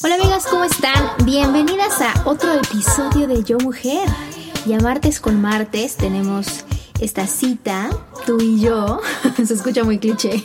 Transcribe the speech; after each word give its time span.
Hola 0.00 0.14
amigas, 0.14 0.46
¿cómo 0.46 0.64
están? 0.64 0.94
Bienvenidas 1.24 2.00
a 2.00 2.22
otro 2.24 2.54
episodio 2.54 3.26
de 3.26 3.42
Yo 3.42 3.58
Mujer. 3.58 4.08
Y 4.64 4.74
a 4.74 4.78
martes 4.78 5.18
con 5.20 5.40
martes 5.40 5.96
tenemos 5.96 6.64
esta 7.00 7.26
cita, 7.26 7.90
tú 8.24 8.40
y 8.40 8.60
yo. 8.60 9.00
Se 9.44 9.54
escucha 9.54 9.84
muy 9.84 9.98
cliché. 9.98 10.44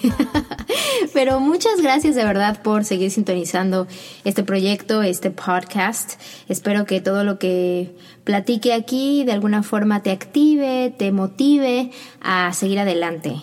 Pero 1.14 1.39
muchas 1.39 1.80
gracias 1.80 2.16
de 2.16 2.25
verdad 2.25 2.61
por 2.64 2.86
seguir 2.86 3.11
sintonizando 3.11 3.88
este 4.23 4.44
proyecto, 4.44 5.03
este 5.03 5.30
podcast. 5.30 6.14
Espero 6.50 6.86
que 6.86 7.02
todo 7.02 7.23
lo 7.23 7.38
que 7.38 7.95
platique 8.23 8.73
aquí 8.73 9.23
de 9.23 9.31
alguna 9.34 9.61
forma 9.61 10.02
te 10.02 10.09
active, 10.09 10.94
te 10.97 11.11
motive 11.11 11.91
a 12.19 12.52
seguir 12.53 12.80
adelante. 12.80 13.36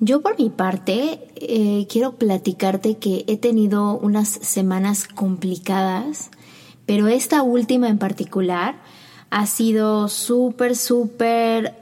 Yo 0.00 0.22
por 0.22 0.38
mi 0.38 0.48
parte 0.48 1.28
eh, 1.36 1.86
quiero 1.90 2.16
platicarte 2.16 2.96
que 2.96 3.24
he 3.28 3.36
tenido 3.36 3.98
unas 3.98 4.28
semanas 4.28 5.06
complicadas, 5.06 6.30
pero 6.86 7.08
esta 7.08 7.42
última 7.42 7.88
en 7.88 7.98
particular 7.98 8.76
ha 9.30 9.46
sido 9.46 10.08
súper, 10.08 10.74
súper 10.74 11.74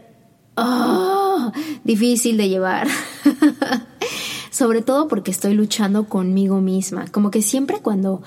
ah, 0.57 1.53
difícil 1.85 2.37
de 2.37 2.49
llevar. 2.49 2.89
Sobre 4.53 4.83
todo 4.83 5.09
porque 5.09 5.31
estoy 5.31 5.55
luchando 5.55 6.05
conmigo 6.05 6.61
misma. 6.61 7.07
Como 7.11 7.31
que 7.31 7.41
siempre 7.41 7.79
cuando 7.81 8.21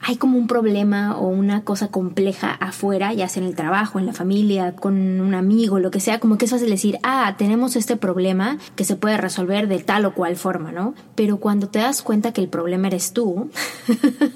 hay 0.00 0.16
como 0.16 0.38
un 0.38 0.46
problema 0.46 1.18
o 1.18 1.26
una 1.26 1.64
cosa 1.64 1.88
compleja 1.88 2.50
afuera, 2.50 3.12
ya 3.12 3.28
sea 3.28 3.42
en 3.42 3.48
el 3.50 3.54
trabajo, 3.54 3.98
en 3.98 4.06
la 4.06 4.14
familia, 4.14 4.74
con 4.74 5.20
un 5.20 5.34
amigo, 5.34 5.78
lo 5.78 5.90
que 5.90 6.00
sea, 6.00 6.18
como 6.18 6.38
que 6.38 6.46
es 6.46 6.50
fácil 6.50 6.70
decir, 6.70 6.98
ah, 7.02 7.34
tenemos 7.36 7.76
este 7.76 7.96
problema 7.96 8.56
que 8.74 8.84
se 8.84 8.96
puede 8.96 9.18
resolver 9.18 9.68
de 9.68 9.80
tal 9.80 10.06
o 10.06 10.14
cual 10.14 10.36
forma, 10.36 10.72
¿no? 10.72 10.94
Pero 11.14 11.36
cuando 11.40 11.68
te 11.68 11.80
das 11.80 12.00
cuenta 12.00 12.32
que 12.32 12.40
el 12.40 12.48
problema 12.48 12.86
eres 12.86 13.12
tú, 13.12 13.50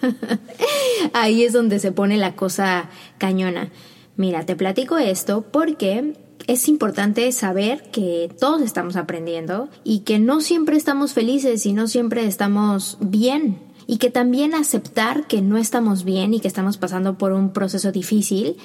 ahí 1.15 1.45
es 1.45 1.55
donde 1.55 1.79
se 1.79 1.91
pone 1.91 2.19
la 2.19 2.37
cosa 2.37 2.91
cañona. 3.17 3.71
Mira, 4.17 4.45
te 4.45 4.57
platico 4.57 4.99
esto 4.99 5.47
porque 5.51 6.13
es 6.47 6.69
importante 6.69 7.31
saber 7.33 7.91
que 7.91 8.31
todos 8.39 8.63
estamos 8.63 8.97
aprendiendo 8.97 9.69
y 9.85 10.01
que 10.01 10.19
no 10.19 10.41
siempre 10.41 10.77
estamos 10.77 11.13
felices 11.13 11.67
y 11.67 11.73
no 11.73 11.89
siempre 11.89 12.27
estamos 12.27 12.99
bien 13.01 13.59
y 13.87 13.99
que 13.99 14.11
también 14.11 14.55
aceptar 14.55 15.27
que 15.27 15.43
no 15.43 15.59
estamos 15.59 16.05
bien 16.05 16.35
y 16.35 16.41
que 16.41 16.49
estamos 16.49 16.77
pasando 16.77 17.19
por 17.19 17.33
un 17.33 17.53
proceso 17.53 17.93
difícil 17.93 18.57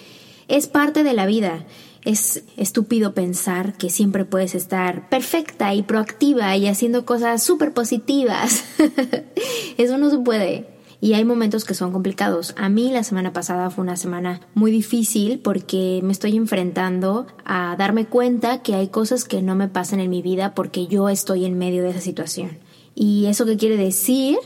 es 0.47 0.67
parte 0.67 1.03
de 1.03 1.13
la 1.13 1.25
vida. 1.25 1.65
Es 2.03 2.43
estúpido 2.55 3.15
pensar 3.15 3.73
que 3.73 3.89
siempre 3.89 4.25
puedes 4.25 4.53
estar 4.53 5.09
perfecta 5.09 5.73
y 5.73 5.81
proactiva 5.81 6.55
y 6.55 6.67
haciendo 6.67 7.05
cosas 7.05 7.43
súper 7.43 7.73
positivas. 7.73 8.63
Eso 9.77 9.97
no 9.97 10.11
se 10.11 10.19
puede. 10.19 10.74
Y 11.05 11.13
hay 11.13 11.23
momentos 11.23 11.65
que 11.65 11.75
son 11.75 11.91
complicados. 11.91 12.55
A 12.57 12.67
mí 12.67 12.89
la 12.89 13.03
semana 13.03 13.31
pasada 13.31 13.69
fue 13.69 13.83
una 13.83 13.95
semana 13.95 14.41
muy 14.55 14.71
difícil 14.71 15.37
porque 15.37 15.99
me 16.01 16.11
estoy 16.11 16.35
enfrentando 16.35 17.27
a 17.45 17.75
darme 17.77 18.07
cuenta 18.07 18.63
que 18.63 18.73
hay 18.73 18.87
cosas 18.87 19.23
que 19.23 19.43
no 19.43 19.53
me 19.53 19.67
pasan 19.67 19.99
en 19.99 20.09
mi 20.09 20.23
vida 20.23 20.55
porque 20.55 20.87
yo 20.87 21.07
estoy 21.09 21.45
en 21.45 21.59
medio 21.59 21.83
de 21.83 21.91
esa 21.91 22.01
situación. 22.01 22.57
¿Y 22.95 23.27
eso 23.27 23.45
qué 23.45 23.55
quiere 23.55 23.77
decir? 23.77 24.39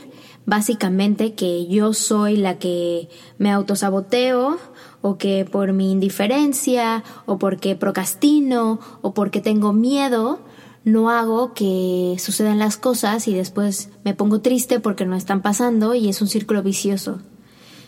básicamente 0.46 1.34
que 1.34 1.66
yo 1.66 1.92
soy 1.92 2.36
la 2.36 2.58
que 2.58 3.08
me 3.38 3.50
autosaboteo 3.50 4.58
o 5.00 5.16
que 5.16 5.44
por 5.44 5.72
mi 5.72 5.92
indiferencia 5.92 7.04
o 7.26 7.38
porque 7.38 7.76
procrastino 7.76 8.80
o 9.02 9.14
porque 9.14 9.40
tengo 9.40 9.72
miedo 9.72 10.40
no 10.84 11.10
hago 11.10 11.54
que 11.54 12.16
sucedan 12.18 12.58
las 12.58 12.76
cosas 12.76 13.28
y 13.28 13.34
después 13.34 13.90
me 14.04 14.14
pongo 14.14 14.40
triste 14.40 14.80
porque 14.80 15.06
no 15.06 15.16
están 15.16 15.42
pasando 15.42 15.94
y 15.94 16.08
es 16.08 16.20
un 16.22 16.28
círculo 16.28 16.62
vicioso. 16.62 17.20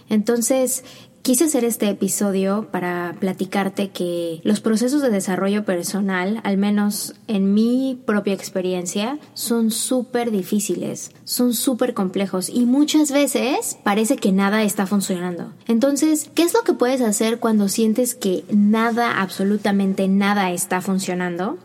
Entonces, 0.08 0.84
Quise 1.22 1.44
hacer 1.44 1.64
este 1.64 1.88
episodio 1.88 2.66
para 2.72 3.14
platicarte 3.20 3.90
que 3.90 4.40
los 4.42 4.60
procesos 4.60 5.02
de 5.02 5.10
desarrollo 5.10 5.64
personal, 5.64 6.40
al 6.42 6.56
menos 6.56 7.14
en 7.28 7.54
mi 7.54 7.96
propia 8.04 8.34
experiencia, 8.34 9.20
son 9.32 9.70
súper 9.70 10.32
difíciles, 10.32 11.12
son 11.22 11.54
súper 11.54 11.94
complejos 11.94 12.48
y 12.48 12.66
muchas 12.66 13.12
veces 13.12 13.78
parece 13.84 14.16
que 14.16 14.32
nada 14.32 14.64
está 14.64 14.84
funcionando. 14.84 15.52
Entonces, 15.68 16.28
¿qué 16.34 16.42
es 16.42 16.54
lo 16.54 16.62
que 16.62 16.72
puedes 16.72 17.00
hacer 17.00 17.38
cuando 17.38 17.68
sientes 17.68 18.16
que 18.16 18.44
nada, 18.50 19.22
absolutamente 19.22 20.08
nada 20.08 20.50
está 20.50 20.80
funcionando? 20.80 21.56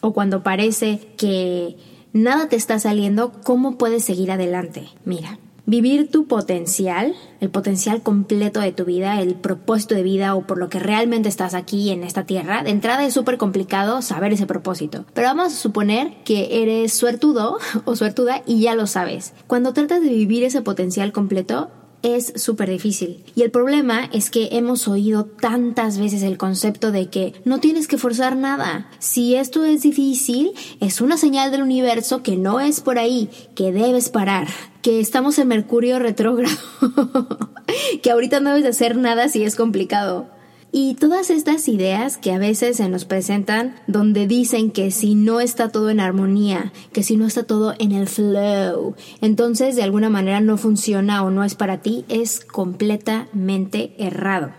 O 0.00 0.12
cuando 0.12 0.42
parece 0.42 1.00
que 1.16 1.76
nada 2.12 2.48
te 2.48 2.56
está 2.56 2.78
saliendo, 2.78 3.32
¿cómo 3.44 3.78
puedes 3.78 4.04
seguir 4.04 4.30
adelante? 4.30 4.88
Mira, 5.04 5.38
vivir 5.66 6.10
tu 6.10 6.26
potencial, 6.26 7.14
el 7.40 7.50
potencial 7.50 8.02
completo 8.02 8.60
de 8.60 8.72
tu 8.72 8.84
vida, 8.84 9.20
el 9.20 9.34
propósito 9.34 9.94
de 9.94 10.02
vida 10.02 10.34
o 10.34 10.46
por 10.46 10.58
lo 10.58 10.68
que 10.68 10.78
realmente 10.78 11.28
estás 11.28 11.54
aquí 11.54 11.90
en 11.90 12.04
esta 12.04 12.24
tierra, 12.24 12.62
de 12.62 12.70
entrada 12.70 13.04
es 13.04 13.12
súper 13.12 13.36
complicado 13.36 14.00
saber 14.00 14.32
ese 14.32 14.46
propósito. 14.46 15.04
Pero 15.12 15.26
vamos 15.28 15.52
a 15.52 15.56
suponer 15.56 16.14
que 16.24 16.62
eres 16.62 16.92
suertudo 16.92 17.58
o 17.84 17.96
suertuda 17.96 18.42
y 18.46 18.60
ya 18.60 18.74
lo 18.74 18.86
sabes. 18.86 19.34
Cuando 19.46 19.72
tratas 19.72 20.00
de 20.00 20.08
vivir 20.08 20.44
ese 20.44 20.62
potencial 20.62 21.12
completo, 21.12 21.70
es 22.06 22.32
súper 22.36 22.70
difícil. 22.70 23.24
Y 23.34 23.42
el 23.42 23.50
problema 23.50 24.08
es 24.12 24.30
que 24.30 24.50
hemos 24.52 24.86
oído 24.86 25.24
tantas 25.24 25.98
veces 25.98 26.22
el 26.22 26.38
concepto 26.38 26.92
de 26.92 27.10
que 27.10 27.34
no 27.44 27.58
tienes 27.58 27.88
que 27.88 27.98
forzar 27.98 28.36
nada. 28.36 28.88
Si 29.00 29.34
esto 29.34 29.64
es 29.64 29.82
difícil, 29.82 30.52
es 30.80 31.00
una 31.00 31.16
señal 31.16 31.50
del 31.50 31.62
universo 31.62 32.22
que 32.22 32.36
no 32.36 32.60
es 32.60 32.80
por 32.80 32.98
ahí, 32.98 33.28
que 33.56 33.72
debes 33.72 34.08
parar, 34.08 34.46
que 34.82 35.00
estamos 35.00 35.38
en 35.40 35.48
Mercurio 35.48 35.98
retrógrado, 35.98 36.56
que 38.02 38.10
ahorita 38.12 38.38
no 38.38 38.50
debes 38.54 38.70
hacer 38.70 38.96
nada 38.96 39.28
si 39.28 39.42
es 39.42 39.56
complicado. 39.56 40.35
Y 40.72 40.94
todas 40.94 41.30
estas 41.30 41.68
ideas 41.68 42.16
que 42.16 42.32
a 42.32 42.38
veces 42.38 42.76
se 42.76 42.88
nos 42.88 43.04
presentan 43.04 43.76
donde 43.86 44.26
dicen 44.26 44.70
que 44.70 44.90
si 44.90 45.14
no 45.14 45.40
está 45.40 45.70
todo 45.70 45.90
en 45.90 46.00
armonía, 46.00 46.72
que 46.92 47.02
si 47.02 47.16
no 47.16 47.26
está 47.26 47.44
todo 47.44 47.74
en 47.78 47.92
el 47.92 48.08
flow, 48.08 48.94
entonces 49.20 49.76
de 49.76 49.82
alguna 49.82 50.10
manera 50.10 50.40
no 50.40 50.58
funciona 50.58 51.22
o 51.22 51.30
no 51.30 51.44
es 51.44 51.54
para 51.54 51.80
ti, 51.80 52.04
es 52.08 52.44
completamente 52.44 53.94
errado. 53.98 54.50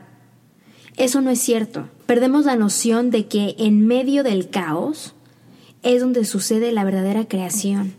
Eso 0.96 1.22
no 1.22 1.30
es 1.30 1.40
cierto. 1.40 1.88
Perdemos 2.08 2.46
la 2.46 2.56
noción 2.56 3.12
de 3.12 3.28
que 3.28 3.56
en 3.60 3.86
medio 3.86 4.24
del 4.24 4.50
caos 4.50 5.14
es 5.84 6.02
donde 6.02 6.26
sucede 6.26 6.72
la 6.72 6.84
verdadera 6.84 7.28
creación. 7.28 7.94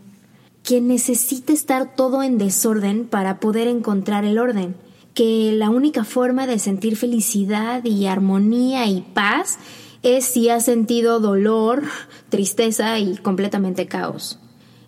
Quien 0.63 0.87
necesita 0.87 1.53
estar 1.53 1.95
todo 1.95 2.21
en 2.21 2.37
desorden 2.37 3.07
para 3.07 3.39
poder 3.39 3.67
encontrar 3.67 4.25
el 4.25 4.37
orden 4.37 4.75
que 5.19 5.51
la 5.51 5.69
única 5.69 6.05
forma 6.05 6.47
de 6.47 6.59
sentir 6.59 6.95
felicidad 6.95 7.83
y 7.83 8.05
armonía 8.05 8.85
y 8.85 9.01
paz 9.01 9.59
es 10.01 10.23
si 10.23 10.47
has 10.47 10.63
sentido 10.63 11.19
dolor, 11.19 11.83
tristeza 12.29 12.97
y 12.99 13.17
completamente 13.17 13.85
caos. 13.85 14.39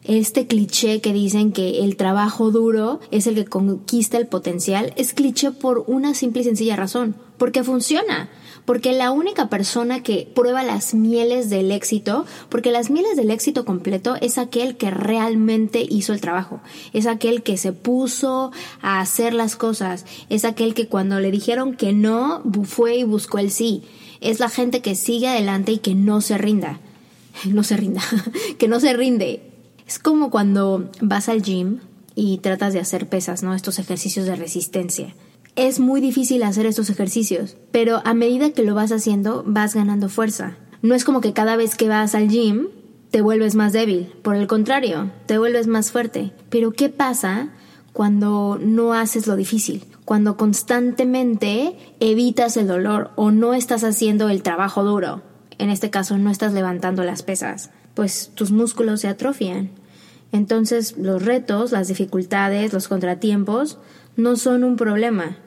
Este 0.04 0.48
cliché 0.48 1.00
que 1.00 1.14
dicen 1.14 1.52
que 1.52 1.84
el 1.84 1.96
trabajo 1.96 2.50
duro 2.50 3.00
es 3.12 3.28
el 3.28 3.36
que 3.36 3.46
conquista 3.46 4.18
el 4.18 4.26
potencial 4.26 4.94
es 4.96 5.14
cliché 5.14 5.52
por 5.52 5.84
una 5.86 6.16
simple 6.16 6.42
y 6.42 6.46
sencilla 6.46 6.76
razón, 6.76 7.16
porque 7.38 7.64
funciona. 7.64 8.30
Porque 8.66 8.94
la 8.94 9.12
única 9.12 9.50
persona 9.50 10.02
que 10.02 10.32
prueba 10.36 10.64
las 10.64 10.94
mieles 10.94 11.50
del 11.50 11.72
éxito, 11.72 12.26
porque 12.50 12.72
las 12.72 12.90
mieles 12.90 13.16
del 13.16 13.32
éxito 13.32 13.66
completo 13.66 14.16
es 14.22 14.38
aquel 14.38 14.76
que 14.78 14.92
realmente 14.92 15.86
hizo 15.88 16.14
el 16.14 16.22
trabajo, 16.22 16.62
es 16.94 17.08
aquel 17.08 17.44
que 17.44 17.58
se 17.58 17.74
puso 17.74 18.52
a 18.82 19.02
hacer 19.02 19.34
las 19.34 19.56
cosas, 19.56 20.06
es 20.30 20.46
aquel 20.46 20.74
que 20.74 20.88
cuando 20.88 21.20
le 21.20 21.32
dijeron 21.32 21.76
que 21.76 21.94
no, 21.94 22.44
fue 22.64 22.98
y 22.98 23.04
buscó 23.04 23.40
el 23.40 23.52
sí, 23.52 23.84
es 24.20 24.40
la 24.40 24.50
gente 24.50 24.82
que 24.82 24.96
sigue 24.96 25.28
adelante 25.28 25.72
y 25.74 25.78
que 25.80 25.96
no 25.96 26.22
se 26.22 26.38
rinda, 26.38 26.80
no 27.46 27.64
se 27.64 27.78
rinda, 27.78 28.02
que 28.60 28.68
no 28.68 28.80
se 28.80 28.94
rinde. 28.94 29.51
Es 29.92 30.00
como 30.00 30.32
cuando 30.32 30.90
vas 31.02 31.28
al 31.28 31.42
gym 31.42 31.80
y 32.16 32.38
tratas 32.38 32.72
de 32.72 32.80
hacer 32.80 33.10
pesas, 33.10 33.44
¿no? 33.44 33.54
Estos 33.54 33.78
ejercicios 33.78 34.26
de 34.26 34.38
resistencia 34.38 35.14
es 35.58 35.82
muy 35.82 36.00
difícil 36.00 36.44
hacer 36.44 36.66
estos 36.66 36.90
ejercicios, 36.90 37.58
pero 37.74 38.02
a 38.06 38.14
medida 38.14 38.52
que 38.52 38.64
lo 38.64 38.74
vas 38.74 38.94
haciendo 38.94 39.44
vas 39.46 39.76
ganando 39.76 40.08
fuerza. 40.08 40.56
No 40.82 40.96
es 40.96 41.04
como 41.04 41.20
que 41.20 41.34
cada 41.34 41.58
vez 41.58 41.76
que 41.76 41.90
vas 41.90 42.16
al 42.16 42.30
gym 42.30 42.70
te 43.10 43.20
vuelves 43.20 43.56
más 43.56 43.74
débil, 43.74 44.14
por 44.22 44.38
el 44.38 44.48
contrario, 44.48 45.12
te 45.26 45.38
vuelves 45.38 45.68
más 45.68 45.92
fuerte. 45.92 46.32
Pero 46.50 46.72
¿qué 46.72 46.88
pasa 46.88 47.50
cuando 47.92 48.58
no 48.62 48.94
haces 48.94 49.28
lo 49.28 49.36
difícil? 49.36 49.84
Cuando 50.06 50.38
constantemente 50.38 51.76
evitas 52.00 52.56
el 52.56 52.68
dolor 52.68 53.12
o 53.18 53.32
no 53.32 53.54
estás 53.54 53.84
haciendo 53.84 54.30
el 54.30 54.42
trabajo 54.42 54.86
duro. 54.86 55.22
En 55.58 55.70
este 55.70 55.90
caso 55.90 56.18
no 56.18 56.30
estás 56.30 56.54
levantando 56.54 57.04
las 57.04 57.24
pesas, 57.24 57.72
pues 57.94 58.32
tus 58.36 58.52
músculos 58.54 59.02
se 59.02 59.10
atrofian. 59.10 59.81
Entonces 60.32 60.98
los 60.98 61.24
retos, 61.24 61.72
las 61.72 61.88
dificultades, 61.88 62.74
los 62.74 62.88
contratiempos 62.88 63.78
no 64.16 64.36
son 64.36 64.64
un 64.64 64.76
problema. 64.76 65.38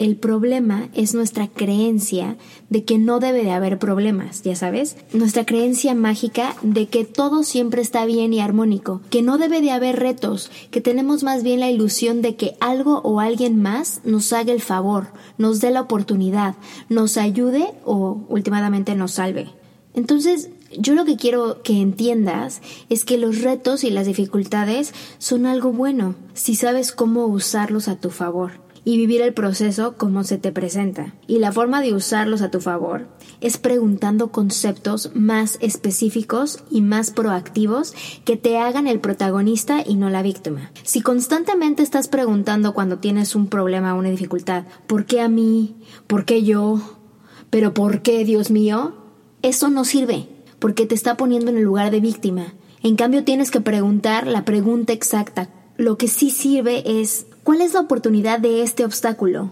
El 0.00 0.16
problema 0.16 0.88
es 0.94 1.12
nuestra 1.12 1.46
creencia 1.46 2.38
de 2.70 2.84
que 2.84 2.96
no 2.96 3.20
debe 3.20 3.44
de 3.44 3.50
haber 3.50 3.78
problemas, 3.78 4.40
ya 4.42 4.56
sabes, 4.56 4.96
nuestra 5.12 5.44
creencia 5.44 5.94
mágica 5.94 6.56
de 6.62 6.88
que 6.88 7.04
todo 7.04 7.42
siempre 7.42 7.82
está 7.82 8.06
bien 8.06 8.32
y 8.32 8.40
armónico, 8.40 9.02
que 9.10 9.20
no 9.20 9.36
debe 9.36 9.60
de 9.60 9.72
haber 9.72 9.96
retos, 9.98 10.50
que 10.70 10.80
tenemos 10.80 11.22
más 11.22 11.42
bien 11.42 11.60
la 11.60 11.70
ilusión 11.70 12.22
de 12.22 12.34
que 12.34 12.56
algo 12.60 13.02
o 13.04 13.20
alguien 13.20 13.60
más 13.60 14.00
nos 14.04 14.32
haga 14.32 14.54
el 14.54 14.62
favor, 14.62 15.08
nos 15.36 15.60
dé 15.60 15.70
la 15.70 15.82
oportunidad, 15.82 16.54
nos 16.88 17.18
ayude 17.18 17.66
o 17.84 18.24
últimamente 18.30 18.94
nos 18.94 19.12
salve. 19.12 19.50
Entonces, 19.92 20.48
yo 20.78 20.94
lo 20.94 21.04
que 21.04 21.16
quiero 21.16 21.62
que 21.62 21.80
entiendas 21.80 22.62
es 22.88 23.04
que 23.04 23.18
los 23.18 23.42
retos 23.42 23.84
y 23.84 23.90
las 23.90 24.06
dificultades 24.06 24.94
son 25.18 25.46
algo 25.46 25.72
bueno 25.72 26.14
si 26.34 26.54
sabes 26.54 26.92
cómo 26.92 27.26
usarlos 27.26 27.88
a 27.88 27.96
tu 27.96 28.10
favor 28.10 28.52
y 28.84 28.96
vivir 28.96 29.20
el 29.20 29.34
proceso 29.34 29.96
como 29.96 30.24
se 30.24 30.38
te 30.38 30.52
presenta. 30.52 31.14
Y 31.26 31.38
la 31.38 31.52
forma 31.52 31.82
de 31.82 31.92
usarlos 31.92 32.42
a 32.42 32.50
tu 32.50 32.60
favor 32.60 33.08
es 33.40 33.58
preguntando 33.58 34.32
conceptos 34.32 35.10
más 35.14 35.58
específicos 35.60 36.62
y 36.70 36.80
más 36.80 37.10
proactivos 37.10 37.94
que 38.24 38.36
te 38.36 38.58
hagan 38.58 38.86
el 38.86 39.00
protagonista 39.00 39.82
y 39.84 39.96
no 39.96 40.08
la 40.08 40.22
víctima. 40.22 40.72
Si 40.82 41.02
constantemente 41.02 41.82
estás 41.82 42.08
preguntando 42.08 42.74
cuando 42.74 42.98
tienes 42.98 43.34
un 43.34 43.48
problema 43.48 43.94
o 43.94 43.98
una 43.98 44.10
dificultad, 44.10 44.64
¿por 44.86 45.04
qué 45.04 45.20
a 45.20 45.28
mí? 45.28 45.76
¿Por 46.06 46.24
qué 46.24 46.42
yo? 46.42 46.80
¿Pero 47.50 47.74
por 47.74 48.02
qué, 48.02 48.24
Dios 48.24 48.50
mío? 48.50 48.94
Eso 49.42 49.70
no 49.70 49.84
sirve 49.84 50.28
porque 50.60 50.86
te 50.86 50.94
está 50.94 51.16
poniendo 51.16 51.50
en 51.50 51.56
el 51.56 51.64
lugar 51.64 51.90
de 51.90 51.98
víctima. 51.98 52.54
En 52.82 52.94
cambio, 52.94 53.24
tienes 53.24 53.50
que 53.50 53.60
preguntar 53.60 54.26
la 54.26 54.44
pregunta 54.44 54.92
exacta. 54.92 55.48
Lo 55.76 55.98
que 55.98 56.06
sí 56.06 56.30
sirve 56.30 57.00
es, 57.00 57.26
¿cuál 57.42 57.60
es 57.60 57.74
la 57.74 57.80
oportunidad 57.80 58.38
de 58.38 58.62
este 58.62 58.84
obstáculo? 58.84 59.50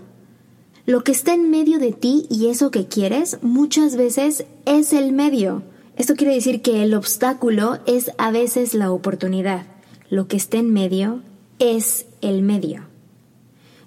Lo 0.87 1.05
que 1.05 1.13
está 1.13 1.35
en 1.35 1.51
medio 1.51 1.79
de 1.79 1.93
ti 1.93 2.27
y 2.31 2.47
eso 2.47 2.71
que 2.71 2.87
quieres 2.87 3.39
muchas 3.43 3.97
veces 3.97 4.45
es 4.65 4.93
el 4.93 5.13
medio. 5.13 5.63
Esto 5.97 6.15
quiere 6.15 6.35
decir 6.35 6.63
que 6.63 6.83
el 6.83 6.95
obstáculo 6.95 7.79
es 7.87 8.13
a 8.19 8.31
veces 8.31 8.73
la 8.73 8.93
oportunidad. 8.93 9.67
Lo 10.09 10.29
que 10.29 10.37
está 10.37 10.57
en 10.57 10.73
medio 10.73 11.23
es 11.59 12.07
el 12.21 12.43
medio. 12.43 12.85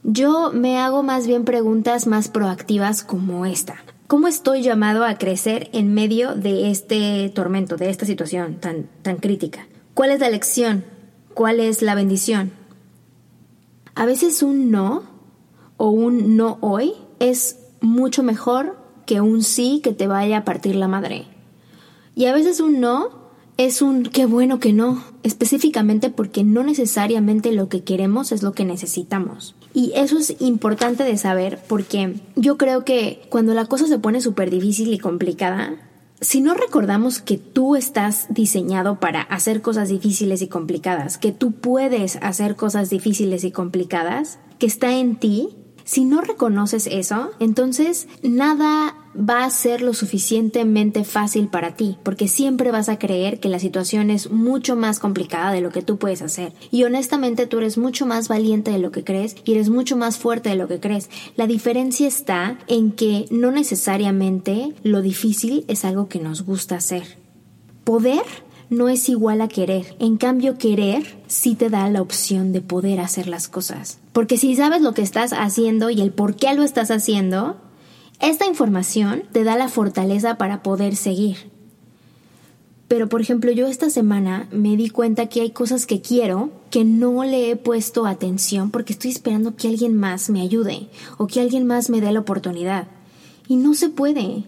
Yo 0.03 0.51
me 0.51 0.77
hago 0.77 1.03
más 1.03 1.25
bien 1.25 1.45
preguntas 1.45 2.05
más 2.05 2.27
proactivas 2.27 3.03
como 3.03 3.45
esta. 3.45 3.75
¿Cómo 4.11 4.27
estoy 4.27 4.61
llamado 4.61 5.05
a 5.05 5.17
crecer 5.17 5.69
en 5.71 5.93
medio 5.93 6.35
de 6.35 6.69
este 6.69 7.31
tormento, 7.33 7.77
de 7.77 7.89
esta 7.89 8.05
situación 8.05 8.55
tan, 8.55 8.89
tan 9.03 9.15
crítica? 9.15 9.69
¿Cuál 9.93 10.11
es 10.11 10.19
la 10.19 10.29
lección? 10.29 10.83
¿Cuál 11.33 11.61
es 11.61 11.81
la 11.81 11.95
bendición? 11.95 12.51
A 13.95 14.05
veces 14.05 14.43
un 14.43 14.69
no 14.69 15.03
o 15.77 15.91
un 15.91 16.35
no 16.35 16.57
hoy 16.59 16.91
es 17.19 17.59
mucho 17.79 18.21
mejor 18.21 18.77
que 19.05 19.21
un 19.21 19.43
sí 19.43 19.79
que 19.81 19.93
te 19.93 20.07
vaya 20.07 20.39
a 20.39 20.43
partir 20.43 20.75
la 20.75 20.89
madre. 20.89 21.27
Y 22.13 22.25
a 22.25 22.33
veces 22.33 22.59
un 22.59 22.81
no 22.81 23.11
es 23.55 23.81
un 23.81 24.03
qué 24.03 24.25
bueno 24.25 24.59
que 24.59 24.73
no, 24.73 25.01
específicamente 25.23 26.09
porque 26.09 26.43
no 26.43 26.63
necesariamente 26.63 27.53
lo 27.53 27.69
que 27.69 27.85
queremos 27.85 28.33
es 28.33 28.43
lo 28.43 28.51
que 28.51 28.65
necesitamos. 28.65 29.55
Y 29.73 29.93
eso 29.95 30.17
es 30.17 30.35
importante 30.39 31.03
de 31.03 31.17
saber 31.17 31.59
porque 31.67 32.15
yo 32.35 32.57
creo 32.57 32.83
que 32.83 33.21
cuando 33.29 33.53
la 33.53 33.65
cosa 33.65 33.87
se 33.87 33.99
pone 33.99 34.21
súper 34.21 34.49
difícil 34.49 34.93
y 34.93 34.97
complicada, 34.97 35.77
si 36.19 36.39
no 36.39 36.53
recordamos 36.53 37.19
que 37.19 37.37
tú 37.37 37.75
estás 37.75 38.27
diseñado 38.29 38.99
para 38.99 39.21
hacer 39.21 39.61
cosas 39.61 39.89
difíciles 39.89 40.41
y 40.41 40.47
complicadas, 40.47 41.17
que 41.17 41.31
tú 41.31 41.51
puedes 41.51 42.17
hacer 42.17 42.55
cosas 42.55 42.89
difíciles 42.89 43.43
y 43.43 43.51
complicadas, 43.51 44.37
que 44.59 44.67
está 44.67 44.95
en 44.97 45.15
ti, 45.15 45.49
si 45.83 46.05
no 46.05 46.21
reconoces 46.21 46.85
eso, 46.85 47.31
entonces 47.39 48.07
nada 48.21 48.95
va 49.15 49.43
a 49.43 49.49
ser 49.49 49.81
lo 49.81 49.93
suficientemente 49.93 51.03
fácil 51.03 51.47
para 51.47 51.75
ti, 51.75 51.97
porque 52.03 52.27
siempre 52.27 52.71
vas 52.71 52.89
a 52.89 52.97
creer 52.97 53.39
que 53.39 53.49
la 53.49 53.59
situación 53.59 54.09
es 54.09 54.31
mucho 54.31 54.75
más 54.75 54.99
complicada 54.99 55.51
de 55.51 55.61
lo 55.61 55.69
que 55.69 55.81
tú 55.81 55.97
puedes 55.97 56.21
hacer. 56.21 56.53
Y 56.71 56.83
honestamente 56.83 57.47
tú 57.47 57.57
eres 57.57 57.77
mucho 57.77 58.05
más 58.05 58.27
valiente 58.27 58.71
de 58.71 58.79
lo 58.79 58.91
que 58.91 59.03
crees 59.03 59.35
y 59.43 59.53
eres 59.53 59.69
mucho 59.69 59.97
más 59.97 60.17
fuerte 60.17 60.49
de 60.49 60.55
lo 60.55 60.67
que 60.67 60.79
crees. 60.79 61.09
La 61.35 61.47
diferencia 61.47 62.07
está 62.07 62.57
en 62.67 62.91
que 62.91 63.25
no 63.31 63.51
necesariamente 63.51 64.73
lo 64.83 65.01
difícil 65.01 65.65
es 65.67 65.85
algo 65.85 66.07
que 66.07 66.19
nos 66.19 66.43
gusta 66.43 66.75
hacer. 66.75 67.17
Poder 67.83 68.23
no 68.69 68.87
es 68.87 69.09
igual 69.09 69.41
a 69.41 69.49
querer. 69.49 69.95
En 69.99 70.15
cambio, 70.15 70.57
querer 70.57 71.17
sí 71.27 71.55
te 71.55 71.69
da 71.69 71.89
la 71.89 72.01
opción 72.01 72.53
de 72.53 72.61
poder 72.61 73.01
hacer 73.01 73.27
las 73.27 73.49
cosas. 73.49 73.99
Porque 74.13 74.37
si 74.37 74.55
sabes 74.55 74.81
lo 74.81 74.93
que 74.93 75.01
estás 75.01 75.33
haciendo 75.33 75.89
y 75.89 76.01
el 76.01 76.11
por 76.11 76.37
qué 76.37 76.53
lo 76.53 76.63
estás 76.63 76.89
haciendo, 76.89 77.57
esta 78.21 78.45
información 78.45 79.23
te 79.31 79.43
da 79.43 79.55
la 79.55 79.67
fortaleza 79.67 80.37
para 80.37 80.63
poder 80.63 80.95
seguir. 80.95 81.51
Pero 82.87 83.07
por 83.07 83.21
ejemplo, 83.21 83.51
yo 83.51 83.67
esta 83.67 83.89
semana 83.89 84.49
me 84.51 84.75
di 84.75 84.89
cuenta 84.89 85.27
que 85.27 85.41
hay 85.41 85.51
cosas 85.51 85.85
que 85.85 86.01
quiero 86.01 86.51
que 86.69 86.83
no 86.83 87.23
le 87.23 87.49
he 87.49 87.55
puesto 87.55 88.05
atención 88.05 88.69
porque 88.69 88.93
estoy 88.93 89.11
esperando 89.11 89.55
que 89.55 89.69
alguien 89.69 89.95
más 89.95 90.29
me 90.29 90.41
ayude 90.41 90.89
o 91.17 91.27
que 91.27 91.39
alguien 91.39 91.65
más 91.65 91.89
me 91.89 92.01
dé 92.01 92.11
la 92.11 92.19
oportunidad. 92.19 92.87
Y 93.47 93.55
no 93.55 93.73
se 93.75 93.89
puede. 93.89 94.43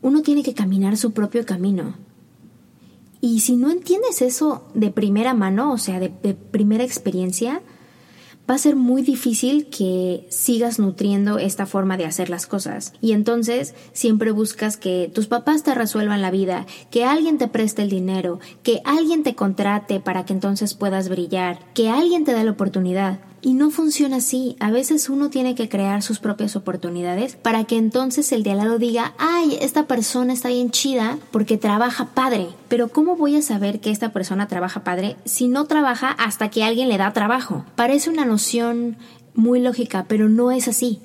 Uno 0.00 0.22
tiene 0.22 0.42
que 0.42 0.54
caminar 0.54 0.96
su 0.96 1.12
propio 1.12 1.44
camino. 1.44 1.94
Y 3.20 3.40
si 3.40 3.56
no 3.56 3.70
entiendes 3.70 4.22
eso 4.22 4.64
de 4.74 4.90
primera 4.90 5.34
mano, 5.34 5.72
o 5.72 5.78
sea, 5.78 6.00
de, 6.00 6.10
de 6.22 6.34
primera 6.34 6.84
experiencia, 6.84 7.60
va 8.48 8.54
a 8.54 8.58
ser 8.58 8.76
muy 8.76 9.02
difícil 9.02 9.66
que 9.66 10.26
sigas 10.28 10.78
nutriendo 10.78 11.38
esta 11.38 11.66
forma 11.66 11.96
de 11.96 12.04
hacer 12.04 12.30
las 12.30 12.46
cosas. 12.46 12.92
Y 13.00 13.12
entonces 13.12 13.74
siempre 13.92 14.30
buscas 14.32 14.76
que 14.76 15.10
tus 15.14 15.26
papás 15.26 15.62
te 15.62 15.74
resuelvan 15.74 16.22
la 16.22 16.30
vida, 16.30 16.66
que 16.90 17.04
alguien 17.04 17.38
te 17.38 17.48
preste 17.48 17.82
el 17.82 17.90
dinero, 17.90 18.40
que 18.62 18.82
alguien 18.84 19.22
te 19.22 19.34
contrate 19.34 20.00
para 20.00 20.24
que 20.24 20.32
entonces 20.32 20.74
puedas 20.74 21.08
brillar, 21.08 21.58
que 21.74 21.88
alguien 21.88 22.24
te 22.24 22.34
dé 22.34 22.44
la 22.44 22.50
oportunidad. 22.50 23.20
Y 23.46 23.52
no 23.52 23.70
funciona 23.70 24.16
así. 24.16 24.56
A 24.58 24.70
veces 24.70 25.10
uno 25.10 25.28
tiene 25.28 25.54
que 25.54 25.68
crear 25.68 26.02
sus 26.02 26.18
propias 26.18 26.56
oportunidades 26.56 27.36
para 27.36 27.64
que 27.64 27.76
entonces 27.76 28.32
el 28.32 28.42
de 28.42 28.52
al 28.52 28.56
lado 28.56 28.78
diga, 28.78 29.12
ay, 29.18 29.58
esta 29.60 29.86
persona 29.86 30.32
está 30.32 30.48
bien 30.48 30.70
chida 30.70 31.18
porque 31.30 31.58
trabaja 31.58 32.06
padre. 32.14 32.48
Pero 32.68 32.88
¿cómo 32.88 33.16
voy 33.16 33.36
a 33.36 33.42
saber 33.42 33.80
que 33.80 33.90
esta 33.90 34.14
persona 34.14 34.48
trabaja 34.48 34.82
padre 34.82 35.16
si 35.26 35.48
no 35.48 35.66
trabaja 35.66 36.08
hasta 36.08 36.48
que 36.48 36.64
alguien 36.64 36.88
le 36.88 36.96
da 36.96 37.12
trabajo? 37.12 37.66
Parece 37.76 38.08
una 38.08 38.24
noción 38.24 38.96
muy 39.34 39.60
lógica, 39.60 40.06
pero 40.08 40.30
no 40.30 40.50
es 40.50 40.66
así. 40.66 41.00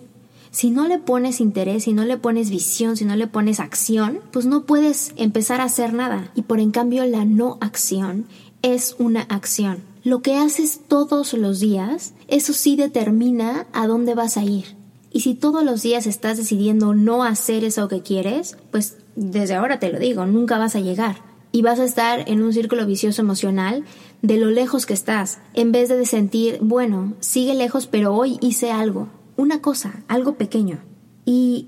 Si 0.50 0.70
no 0.72 0.88
le 0.88 0.98
pones 0.98 1.42
interés, 1.42 1.84
si 1.84 1.94
no 1.94 2.06
le 2.06 2.16
pones 2.16 2.50
visión, 2.50 2.96
si 2.96 3.04
no 3.04 3.18
le 3.18 3.28
pones 3.28 3.60
acción, 3.60 4.22
pues 4.32 4.46
no 4.46 4.64
puedes 4.64 5.12
empezar 5.18 5.60
a 5.60 5.66
hacer 5.66 5.92
nada. 5.92 6.32
Y 6.36 6.44
por 6.44 6.62
en 6.62 6.72
cambio 6.72 7.04
la 7.04 7.26
no 7.26 7.58
acción 7.60 8.28
es 8.62 8.96
una 8.98 9.24
acción. 9.24 9.90
Lo 10.10 10.24
que 10.24 10.38
haces 10.38 10.82
todos 10.88 11.34
los 11.34 11.60
días, 11.60 12.16
eso 12.28 12.52
sí 12.54 12.76
determina 12.76 13.68
a 13.74 13.86
dónde 13.86 14.16
vas 14.16 14.38
a 14.38 14.44
ir. 14.44 14.76
Y 15.12 15.20
si 15.20 15.36
todos 15.36 15.64
los 15.64 15.84
días 15.84 16.08
estás 16.08 16.36
decidiendo 16.36 16.96
no 16.96 17.24
hacer 17.24 17.64
eso 17.64 17.88
que 17.88 18.02
quieres, 18.02 18.58
pues 18.72 18.98
desde 19.16 19.54
ahora 19.54 19.78
te 19.78 19.92
lo 19.92 20.00
digo, 20.00 20.26
nunca 20.26 20.58
vas 20.58 20.76
a 20.76 20.80
llegar. 20.80 21.18
Y 21.52 21.62
vas 21.62 21.80
a 21.80 21.84
estar 21.86 22.28
en 22.28 22.42
un 22.42 22.54
círculo 22.54 22.88
vicioso 22.88 23.22
emocional 23.22 23.84
de 24.24 24.38
lo 24.38 24.50
lejos 24.50 24.88
que 24.88 24.96
estás, 24.96 25.38
en 25.54 25.72
vez 25.72 25.90
de 25.90 26.04
sentir, 26.08 26.58
bueno, 26.60 27.14
sigue 27.20 27.54
lejos, 27.54 27.86
pero 27.86 28.16
hoy 28.16 28.40
hice 28.42 28.72
algo, 28.72 29.10
una 29.38 29.62
cosa, 29.62 30.02
algo 30.08 30.38
pequeño. 30.38 30.80
Y 31.24 31.68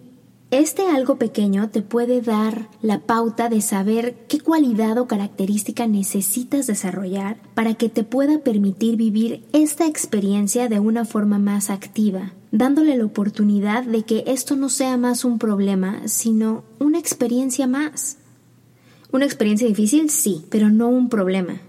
este 0.51 0.85
algo 0.89 1.15
pequeño 1.15 1.69
te 1.69 1.81
puede 1.81 2.21
dar 2.21 2.67
la 2.81 2.99
pauta 2.99 3.47
de 3.47 3.61
saber 3.61 4.25
qué 4.27 4.41
cualidad 4.41 4.97
o 4.97 5.07
característica 5.07 5.87
necesitas 5.87 6.67
desarrollar 6.67 7.37
para 7.53 7.75
que 7.75 7.87
te 7.87 8.03
pueda 8.03 8.39
permitir 8.39 8.97
vivir 8.97 9.45
esta 9.53 9.87
experiencia 9.87 10.67
de 10.67 10.79
una 10.79 11.05
forma 11.05 11.39
más 11.39 11.69
activa, 11.69 12.33
dándole 12.51 12.97
la 12.97 13.05
oportunidad 13.05 13.83
de 13.83 14.03
que 14.03 14.25
esto 14.27 14.57
no 14.57 14.67
sea 14.67 14.97
más 14.97 15.23
un 15.23 15.39
problema, 15.39 16.01
sino 16.07 16.65
una 16.79 16.99
experiencia 16.99 17.65
más. 17.65 18.17
Una 19.13 19.23
experiencia 19.23 19.67
difícil, 19.67 20.09
sí, 20.09 20.43
pero 20.49 20.69
no 20.69 20.89
un 20.89 21.07
problema. 21.07 21.61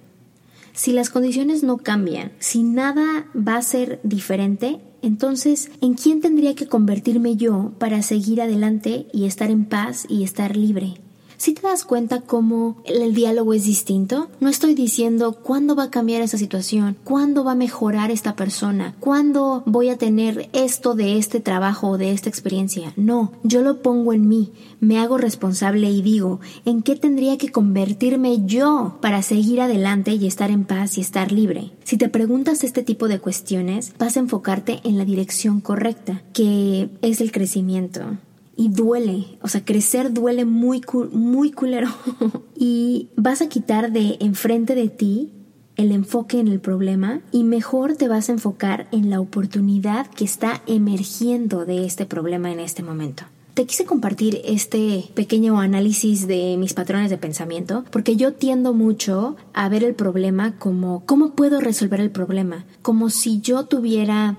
Si 0.73 0.93
las 0.93 1.09
condiciones 1.09 1.63
no 1.63 1.77
cambian, 1.77 2.33
si 2.41 2.65
nada 2.65 3.27
va 3.37 3.57
a 3.57 3.63
ser 3.63 4.01
diferente, 4.03 4.81
entonces, 5.03 5.71
¿en 5.81 5.95
quién 5.95 6.21
tendría 6.21 6.55
que 6.55 6.69
convertirme 6.69 7.37
yo 7.37 7.73
para 7.79 8.03
seguir 8.03 8.41
adelante 8.41 9.07
y 9.13 9.27
estar 9.27 9.51
en 9.51 9.65
paz 9.65 10.07
y 10.09 10.23
estar 10.23 10.57
libre? 10.57 10.95
Si 11.43 11.55
te 11.55 11.63
das 11.63 11.85
cuenta 11.85 12.21
cómo 12.21 12.77
el 12.85 13.15
diálogo 13.15 13.53
es 13.53 13.65
distinto, 13.65 14.29
no 14.39 14.49
estoy 14.49 14.77
diciendo 14.77 15.33
cuándo 15.43 15.75
va 15.75 15.83
a 15.83 15.91
cambiar 15.91 16.23
esa 16.23 16.39
situación, 16.39 16.97
cuándo 17.03 17.43
va 17.43 17.51
a 17.51 17.57
mejorar 17.57 18.13
esta 18.13 18.37
persona, 18.37 18.95
cuándo 19.01 19.65
voy 19.67 19.89
a 19.89 19.99
tener 19.99 20.49
esto 20.53 20.95
de 20.95 21.19
este 21.19 21.41
trabajo 21.41 21.89
o 21.89 21.99
de 21.99 22.13
esta 22.13 22.29
experiencia. 22.29 22.93
No, 22.95 23.33
yo 23.43 23.63
lo 23.63 23.83
pongo 23.83 24.13
en 24.13 24.29
mí, 24.29 24.53
me 24.79 25.01
hago 25.01 25.19
responsable 25.19 25.91
y 25.91 26.01
digo, 26.01 26.39
¿en 26.65 26.81
qué 26.81 26.95
tendría 26.95 27.37
que 27.39 27.51
convertirme 27.51 28.47
yo 28.47 28.99
para 29.01 29.21
seguir 29.23 29.63
adelante 29.63 30.13
y 30.13 30.29
estar 30.29 30.53
en 30.53 30.63
paz 30.63 30.97
y 30.97 31.01
estar 31.01 31.33
libre? 31.33 31.73
Si 31.83 31.97
te 31.97 32.09
preguntas 32.09 32.63
este 32.63 32.85
tipo 32.85 33.09
de 33.09 33.19
cuestiones, 33.19 33.95
vas 33.99 34.17
a 34.17 34.21
enfocarte 34.21 34.79
en 34.85 34.97
la 34.97 35.05
dirección 35.05 35.61
correcta, 35.61 36.23
que 36.33 36.89
es 37.03 37.21
el 37.21 37.33
crecimiento 37.33 38.17
y 38.57 38.69
duele, 38.69 39.39
o 39.43 39.49
sea, 39.49 39.65
crecer 39.65 40.13
duele 40.13 40.45
muy, 40.45 40.83
muy 41.13 41.53
culero. 41.53 41.89
y 42.57 43.09
vas 43.17 43.43
a 43.43 43.49
quitar 43.49 43.93
de 43.93 44.19
enfrente 44.21 44.75
de 44.75 44.89
ti 44.89 45.33
el 45.77 45.93
enfoque 45.93 46.39
en 46.39 46.49
el 46.49 46.61
problema 46.61 47.21
y 47.33 47.45
mejor 47.45 47.97
te 47.97 48.09
vas 48.09 48.29
a 48.29 48.33
enfocar 48.33 48.89
en 48.93 49.11
la 49.11 49.21
oportunidad 49.21 50.07
que 50.07 50.25
está 50.25 50.63
emergiendo 50.67 51.65
de 51.65 51.87
este 51.87 52.07
problema 52.07 52.53
en 52.53 52.61
este 52.61 52.83
momento. 52.83 53.25
Te 53.55 53.67
quise 53.67 53.85
compartir 53.85 54.41
este 54.45 55.11
pequeño 55.15 55.61
análisis 55.61 56.27
de 56.27 56.57
mis 56.59 56.73
patrones 56.73 57.11
de 57.11 57.19
pensamiento 57.19 57.85
porque 57.91 58.17
yo 58.17 58.33
tiendo 58.33 58.73
mucho 58.73 59.37
a 59.53 59.69
ver 59.69 59.85
el 59.85 59.95
problema 59.95 60.57
como 60.59 61.05
cómo 61.05 61.35
puedo 61.35 61.61
resolver 61.61 62.01
el 62.01 62.11
problema, 62.11 62.65
como 62.81 63.11
si 63.11 63.41
yo 63.41 63.65
tuviera 63.65 64.39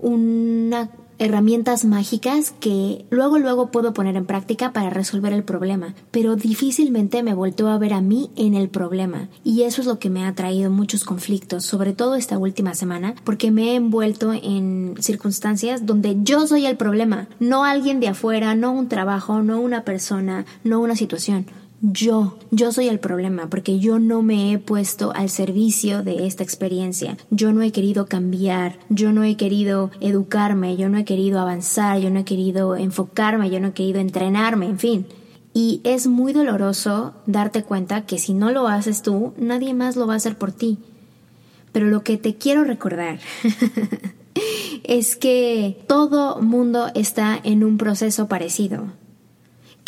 una 0.00 0.90
herramientas 1.18 1.84
mágicas 1.84 2.54
que 2.60 3.04
luego 3.10 3.38
luego 3.38 3.70
puedo 3.70 3.92
poner 3.92 4.16
en 4.16 4.26
práctica 4.26 4.72
para 4.72 4.90
resolver 4.90 5.32
el 5.32 5.44
problema, 5.44 5.94
pero 6.10 6.36
difícilmente 6.36 7.22
me 7.22 7.34
volteo 7.34 7.68
a 7.68 7.78
ver 7.78 7.92
a 7.92 8.00
mí 8.00 8.30
en 8.36 8.54
el 8.54 8.68
problema. 8.68 9.28
Y 9.44 9.62
eso 9.62 9.80
es 9.80 9.86
lo 9.86 9.98
que 9.98 10.10
me 10.10 10.24
ha 10.24 10.34
traído 10.34 10.70
muchos 10.70 11.04
conflictos, 11.04 11.64
sobre 11.64 11.92
todo 11.92 12.14
esta 12.14 12.38
última 12.38 12.74
semana, 12.74 13.14
porque 13.24 13.50
me 13.50 13.72
he 13.72 13.74
envuelto 13.74 14.32
en 14.32 14.94
circunstancias 15.00 15.86
donde 15.86 16.16
yo 16.22 16.46
soy 16.46 16.66
el 16.66 16.76
problema, 16.76 17.28
no 17.40 17.64
alguien 17.64 18.00
de 18.00 18.08
afuera, 18.08 18.54
no 18.54 18.72
un 18.72 18.88
trabajo, 18.88 19.42
no 19.42 19.60
una 19.60 19.84
persona, 19.84 20.46
no 20.64 20.80
una 20.80 20.96
situación 20.96 21.46
yo, 21.80 22.38
yo 22.50 22.72
soy 22.72 22.88
el 22.88 22.98
problema 22.98 23.48
porque 23.48 23.78
yo 23.78 23.98
no 23.98 24.22
me 24.22 24.52
he 24.52 24.58
puesto 24.58 25.12
al 25.14 25.30
servicio 25.30 26.02
de 26.02 26.26
esta 26.26 26.42
experiencia. 26.42 27.16
Yo 27.30 27.52
no 27.52 27.62
he 27.62 27.70
querido 27.70 28.06
cambiar, 28.06 28.78
yo 28.88 29.12
no 29.12 29.22
he 29.22 29.36
querido 29.36 29.90
educarme, 30.00 30.76
yo 30.76 30.88
no 30.88 30.98
he 30.98 31.04
querido 31.04 31.40
avanzar, 31.40 32.00
yo 32.00 32.10
no 32.10 32.20
he 32.20 32.24
querido 32.24 32.76
enfocarme, 32.76 33.50
yo 33.50 33.60
no 33.60 33.68
he 33.68 33.72
querido 33.72 34.00
entrenarme, 34.00 34.66
en 34.66 34.78
fin. 34.78 35.06
Y 35.54 35.80
es 35.84 36.06
muy 36.06 36.32
doloroso 36.32 37.14
darte 37.26 37.62
cuenta 37.62 38.06
que 38.06 38.18
si 38.18 38.34
no 38.34 38.50
lo 38.50 38.68
haces 38.68 39.02
tú, 39.02 39.32
nadie 39.38 39.72
más 39.72 39.96
lo 39.96 40.06
va 40.06 40.14
a 40.14 40.18
hacer 40.18 40.36
por 40.36 40.52
ti. 40.52 40.78
Pero 41.72 41.86
lo 41.86 42.02
que 42.02 42.16
te 42.16 42.34
quiero 42.34 42.64
recordar 42.64 43.20
es 44.82 45.16
que 45.16 45.78
todo 45.86 46.40
mundo 46.42 46.88
está 46.94 47.38
en 47.42 47.62
un 47.62 47.78
proceso 47.78 48.26
parecido. 48.26 48.86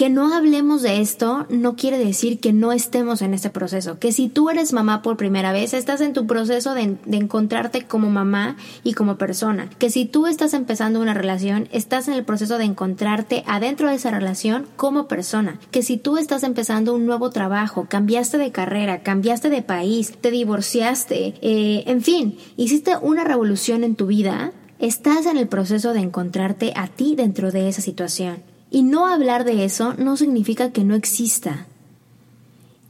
Que 0.01 0.09
no 0.09 0.33
hablemos 0.33 0.81
de 0.81 1.03
esto 1.03 1.45
no 1.51 1.77
quiere 1.77 1.99
decir 1.99 2.41
que 2.41 2.55
no 2.55 2.73
estemos 2.73 3.21
en 3.21 3.35
este 3.35 3.51
proceso. 3.51 3.99
Que 3.99 4.13
si 4.13 4.31
tú 4.31 4.49
eres 4.49 4.73
mamá 4.73 5.03
por 5.03 5.19
primera 5.19 5.53
vez, 5.53 5.75
estás 5.75 6.01
en 6.01 6.15
tu 6.15 6.27
proceso 6.27 6.73
de, 6.73 6.97
encontrarte 7.13 7.83
como 7.83 8.09
mamá 8.09 8.57
y 8.83 8.95
como 8.95 9.19
persona. 9.19 9.69
Que 9.79 9.91
si 9.91 10.07
tú 10.07 10.27
estás 10.27 10.55
empezando 10.55 11.03
una 11.03 11.13
relación, 11.13 11.69
estás 11.71 12.09
en 12.09 12.15
el 12.15 12.25
proceso 12.25 12.57
de 12.57 12.65
encontrarte 12.65 13.45
adentro 13.47 13.91
de 13.91 13.97
esa 13.97 14.11
relación 14.11 14.69
como 14.77 15.07
persona. 15.07 15.61
Que 15.71 15.83
si 15.83 15.99
tú 15.99 16.17
estás 16.17 16.45
empezando 16.45 16.95
un 16.95 17.05
nuevo 17.05 17.29
trabajo, 17.29 17.85
cambiaste 17.87 18.39
de 18.39 18.53
carrera, 18.53 19.03
cambiaste 19.03 19.51
de 19.51 19.61
país, 19.61 20.15
te 20.19 20.31
divorciaste, 20.31 21.35
eh, 21.43 21.85
en 21.87 22.01
fin, 22.01 22.39
hiciste 22.57 22.97
una 23.03 23.25
revolución 23.25 23.85
en 23.85 23.97
tu 23.97 24.07
vida, 24.07 24.53
estás 24.79 25.27
en 25.27 25.37
el 25.37 25.47
proceso 25.47 25.93
de 25.93 26.01
encontrarte 26.01 26.73
a 26.75 26.87
ti 26.87 27.17
dentro 27.17 27.53
de 27.53 27.69
esa 27.69 27.83
situación. 27.83 28.50
Y 28.71 28.83
no 28.83 29.07
hablar 29.07 29.45
de 29.45 29.65
eso 29.65 29.95
no 29.95 30.17
significa 30.17 30.71
que 30.71 30.85
no 30.85 30.95
exista. 30.95 31.67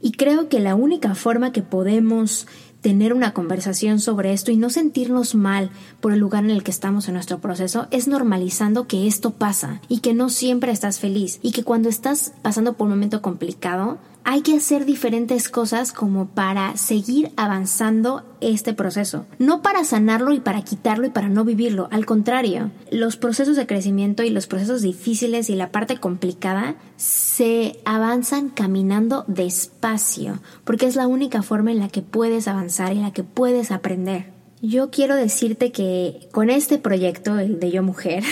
Y 0.01 0.13
creo 0.13 0.49
que 0.49 0.59
la 0.59 0.75
única 0.75 1.15
forma 1.15 1.51
que 1.51 1.61
podemos 1.61 2.47
tener 2.81 3.13
una 3.13 3.33
conversación 3.33 3.99
sobre 3.99 4.33
esto 4.33 4.51
y 4.51 4.57
no 4.57 4.69
sentirnos 4.69 5.35
mal 5.35 5.69
por 6.01 6.13
el 6.13 6.19
lugar 6.19 6.43
en 6.43 6.51
el 6.51 6.63
que 6.63 6.71
estamos 6.71 7.07
en 7.07 7.13
nuestro 7.13 7.39
proceso 7.39 7.87
es 7.91 8.07
normalizando 8.07 8.87
que 8.87 9.07
esto 9.07 9.31
pasa 9.31 9.81
y 9.87 9.99
que 9.99 10.13
no 10.13 10.29
siempre 10.29 10.71
estás 10.71 10.99
feliz 10.99 11.39
y 11.43 11.51
que 11.51 11.63
cuando 11.63 11.89
estás 11.89 12.33
pasando 12.41 12.73
por 12.73 12.85
un 12.85 12.93
momento 12.93 13.21
complicado 13.21 13.99
hay 14.23 14.41
que 14.41 14.55
hacer 14.55 14.85
diferentes 14.85 15.49
cosas 15.49 15.91
como 15.91 16.27
para 16.27 16.75
seguir 16.77 17.31
avanzando 17.37 18.23
este 18.41 18.73
proceso. 18.73 19.25
No 19.39 19.61
para 19.61 19.83
sanarlo 19.83 20.33
y 20.33 20.39
para 20.39 20.63
quitarlo 20.63 21.07
y 21.07 21.09
para 21.09 21.29
no 21.29 21.45
vivirlo. 21.45 21.87
Al 21.91 22.05
contrario, 22.05 22.71
los 22.91 23.17
procesos 23.17 23.55
de 23.55 23.67
crecimiento 23.67 24.23
y 24.23 24.29
los 24.29 24.47
procesos 24.47 24.81
difíciles 24.81 25.49
y 25.49 25.55
la 25.55 25.71
parte 25.71 25.97
complicada 25.97 26.75
se 26.97 27.79
avanzan 27.85 28.49
caminando 28.49 29.23
despacio, 29.27 30.39
porque 30.63 30.87
es 30.87 30.95
la 30.95 31.07
única 31.07 31.41
forma 31.41 31.71
en 31.71 31.79
la 31.79 31.89
que 31.89 32.01
puedes 32.01 32.47
avanzar 32.47 32.93
y 32.93 32.97
en 32.97 33.03
la 33.03 33.13
que 33.13 33.23
puedes 33.23 33.71
aprender. 33.71 34.25
Yo 34.61 34.91
quiero 34.91 35.15
decirte 35.15 35.71
que 35.71 36.29
con 36.31 36.51
este 36.51 36.77
proyecto, 36.77 37.39
el 37.39 37.59
de 37.59 37.71
Yo 37.71 37.81
Mujer, 37.81 38.23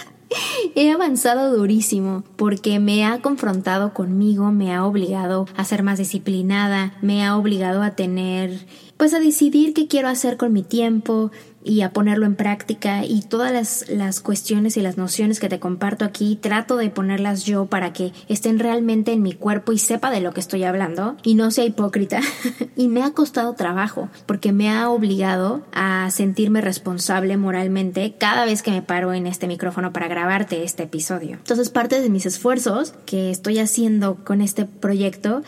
he 0.74 0.90
avanzado 0.90 1.56
durísimo 1.56 2.24
porque 2.36 2.78
me 2.78 3.04
ha 3.04 3.20
confrontado 3.20 3.94
conmigo, 3.94 4.52
me 4.52 4.74
ha 4.74 4.84
obligado 4.84 5.46
a 5.56 5.64
ser 5.64 5.82
más 5.82 5.98
disciplinada, 5.98 6.94
me 7.00 7.24
ha 7.24 7.36
obligado 7.36 7.82
a 7.82 7.92
tener, 7.92 8.66
pues 9.02 9.14
a 9.14 9.18
decidir 9.18 9.74
qué 9.74 9.88
quiero 9.88 10.06
hacer 10.06 10.36
con 10.36 10.52
mi 10.52 10.62
tiempo, 10.62 11.32
y 11.64 11.82
a 11.82 11.92
ponerlo 11.92 12.26
en 12.26 12.34
práctica 12.34 13.04
y 13.04 13.22
todas 13.22 13.52
las, 13.52 13.88
las, 13.88 14.20
cuestiones 14.20 14.76
y 14.76 14.82
las 14.82 14.96
nociones 14.96 15.40
que 15.40 15.48
te 15.48 15.60
comparto 15.60 16.04
aquí 16.04 16.36
trato 16.36 16.76
de 16.76 16.90
ponerlas 16.90 17.44
yo 17.44 17.66
para 17.66 17.92
que 17.92 18.12
estén 18.28 18.58
realmente 18.58 19.12
en 19.12 19.22
mi 19.22 19.32
cuerpo 19.32 19.72
y 19.72 19.78
sepa 19.78 20.10
de 20.10 20.20
lo 20.20 20.32
que 20.32 20.40
estoy 20.40 20.64
hablando 20.64 21.16
y 21.22 21.34
no 21.34 21.50
sea 21.50 21.64
hipócrita 21.64 22.20
y 22.76 22.88
me 22.88 23.02
ha 23.02 23.12
costado 23.12 23.54
trabajo 23.54 24.08
porque 24.26 24.52
me 24.52 24.70
ha 24.70 24.90
obligado 24.90 25.62
a 25.72 26.10
sentirme 26.10 26.60
responsable 26.60 27.36
moralmente 27.36 28.14
cada 28.18 28.44
vez 28.44 28.62
que 28.62 28.70
me 28.70 28.82
paro 28.82 29.12
en 29.12 29.26
este 29.26 29.46
micrófono 29.46 29.92
para 29.92 30.08
grabarte 30.08 30.64
este 30.64 30.84
episodio. 30.84 31.36
Entonces 31.36 31.70
parte 31.70 32.00
de 32.00 32.10
mis 32.10 32.26
esfuerzos 32.26 32.94
que 33.06 33.30
estoy 33.30 33.58
haciendo 33.58 34.16
con 34.24 34.40
este 34.40 34.64
proyecto 34.64 35.42